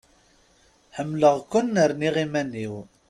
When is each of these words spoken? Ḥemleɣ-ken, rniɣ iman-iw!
Ḥemleɣ-ken, 0.95 1.69
rniɣ 1.91 2.15
iman-iw! 2.23 2.75